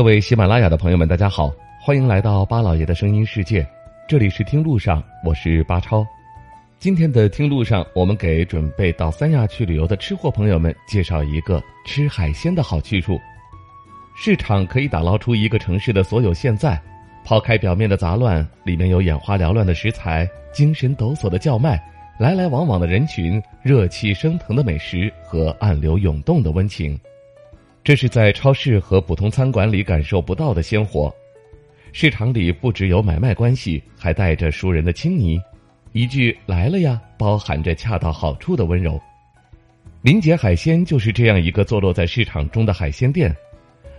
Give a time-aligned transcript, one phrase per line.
[0.00, 3.66] 各位喜马拉雅的朋友们，大家好，欢迎来到巴老爷的声音世界，
[4.08, 6.02] 这里是听路上，我是巴超。
[6.78, 13.20] 今天的听路上，我们给准备到三亚去旅游的吃货朋友们介绍一个吃海鲜的好去处。
[14.16, 16.80] 市场可以打捞出一个城市的所有现在，
[17.22, 21.78] 抛开表面的杂乱，里面有眼花缭乱的食材、精神抖擞的叫卖、
[22.18, 26.98] 来来往往的人群、热气升腾的美食和暗流涌动的温情。
[27.82, 31.12] 这是在超市和普通餐馆里感受不到的鲜活。
[31.92, 35.40] 市场里不只有买卖关系，还带着熟人的亲昵。
[35.92, 39.00] 一句“来了呀”，包含着恰到好处的温柔。
[40.02, 43.34] 林杰海鲜就是这样一个坐落在市场中的海鲜店。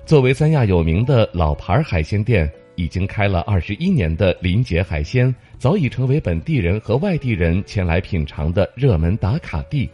[0.06, 9.90] 作为三亚有名的老牌海鲜店，已经开了二十一年的林杰海鲜，早已成为本地人和外地人前来品尝的热门打卡地。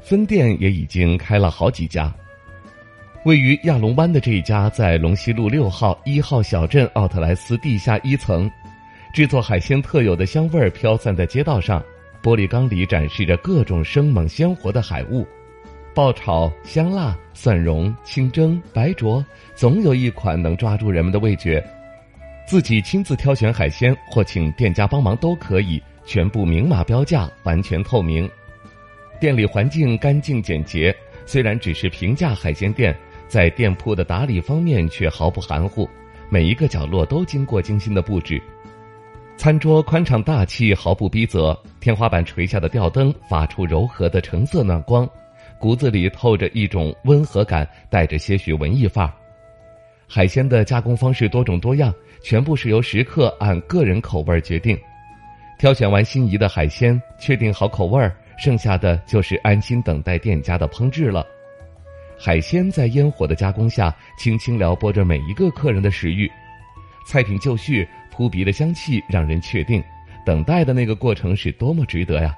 [0.00, 2.12] 分店也已经开了好几家。
[3.24, 8.50] 位于亚龙湾的这一家，在龙溪路六号一号小镇奥特莱斯地下一层，
[9.14, 11.80] 制作海鲜特有的香味儿飘散在街道上。
[12.20, 15.24] 玻璃缸里展示着各种生猛鲜活的海物，
[15.94, 21.64] 爆炒、香辣、蒜蓉、清蒸、白灼，总有一款能抓住人们的味觉。
[22.44, 28.28] 自己亲自挑选海鲜，或请店家帮忙都可以，全部明码标价，完全透明。
[29.20, 30.92] 店里环境干净简洁，
[31.24, 32.92] 虽然只是平价海鲜店。
[33.32, 35.88] 在店铺的打理方面却毫不含糊，
[36.28, 38.38] 每一个角落都经过精心的布置。
[39.38, 41.56] 餐桌宽敞大气，毫不逼仄。
[41.80, 45.08] 天花板垂下的吊灯发出柔和的橙色暖光，
[45.58, 49.14] 骨子里透着一种温和感，带着些许文艺范儿。
[50.06, 51.90] 海鲜的加工方式多种多样，
[52.22, 54.78] 全部是由食客按个人口味决定。
[55.58, 61.26] 挑选完心仪的海鲜，确定好口味儿，剩下的就是安心等待店家的烹制了。
[62.24, 66.30] 海鲜在烟火的加工下，轻轻撩拨着每一个客人的食欲。
[67.04, 69.82] 菜品就绪，扑鼻的香气让人确定，
[70.24, 72.32] 等待的那个过程是多么值得呀！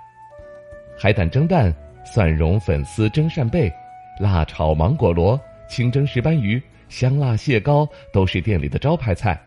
[0.99, 1.71] 海胆蒸蛋、
[2.03, 3.71] 蒜蓉粉丝蒸扇贝、
[4.19, 6.59] 辣炒芒果螺、清蒸石斑鱼、
[6.89, 9.39] 香辣蟹膏，都是店里的招牌菜。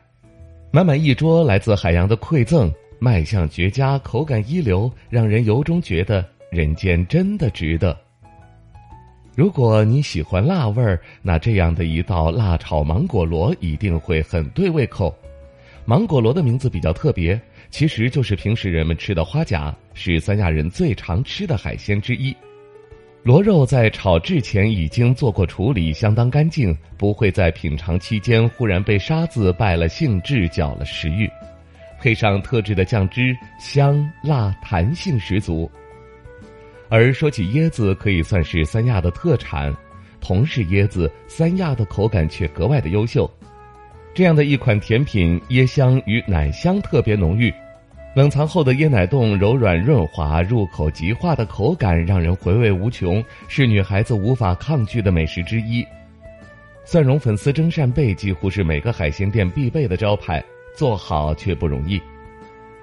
[0.70, 7.98] 满满一桌来自海洋的馈赠，卖相绝佳，口感一流，让人由衷觉得人间真的值得。
[9.38, 15.16] 如果你喜欢辣味儿，那这样的一道辣炒芒果螺一定会很对胃口。
[15.86, 17.40] 芒果螺的名字比较特别，
[17.70, 22.36] 其实就是平时人们吃的花甲，是三亚人最常吃的海鲜之一。
[23.22, 31.30] 螺肉在炒制前已经做过处理，相当干净，不会在品尝期间忽然被沙子败了兴致，搅了食欲。
[32.02, 35.70] 配上特制的酱汁，香辣弹性十足。
[36.90, 39.76] 而说起椰子，可以算是三亚的特产。
[40.20, 43.30] 同是椰子，三亚的口感却格外的优秀。
[44.14, 47.54] 这样的一款甜品，椰香与奶香特别浓郁，
[48.16, 55.86] 冷藏后的椰奶冻柔软润滑，入口即化的口感让人回味无穷，是女孩子无法抗拒的美食之一。
[56.84, 60.44] 蒜蓉粉丝蒸扇贝几乎是每个海鲜店必备的招牌，
[60.76, 62.02] 做好却不容易。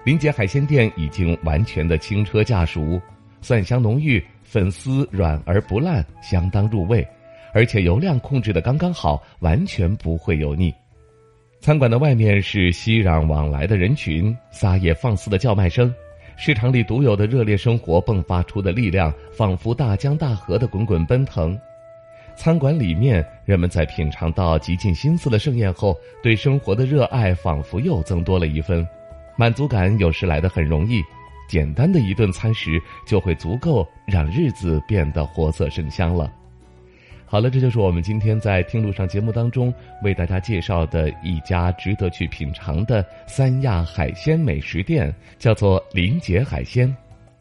[0.04, 3.00] 林杰海鲜店已经完全的轻车驾熟。
[3.44, 7.06] 蒜香浓郁，粉丝软而不烂，相当入味，
[7.52, 10.72] 而且油量控制的刚刚好，完全不会油腻。
[11.60, 15.94] 餐馆的外面是熙攘往来的人群，撒野放肆的叫卖声，
[16.38, 21.54] 市场里独有的热烈生活迸发出的力量，仿佛大江大河的滚滚奔腾。
[22.34, 28.88] 餐馆里面，人们在品尝到极尽心思的盛宴后，对生活的热爱仿佛又增多了一分，
[29.36, 31.02] 满足感有时来得很容易。
[31.48, 36.32] 简单的一顿餐食就会足够让日子变得活色生香了。
[37.26, 39.72] 好了，这就是我们今天在听路上节目当中
[40.04, 46.94] 为大家介绍的一家值得去品尝的三亚海鲜美食店，叫做林杰海鲜。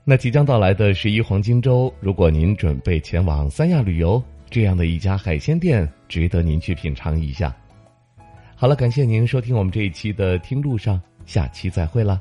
[0.04, 7.56] 那即将到来的十一黄金周，如果您准备前往三亚旅游，这样的一家海鲜店值得您去品尝一下。
[8.56, 12.20] 好了，感谢您收听我们这一期的听路上，下期再会了。